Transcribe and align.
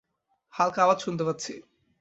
হালকা 0.53 0.79
আওয়াজ 0.83 0.97
শুনতে 0.99 1.23
পাচ্ছি। 1.23 1.53